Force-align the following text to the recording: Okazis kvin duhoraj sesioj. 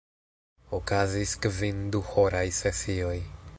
Okazis 0.77 1.35
kvin 1.45 1.83
duhoraj 1.97 2.45
sesioj. 2.63 3.15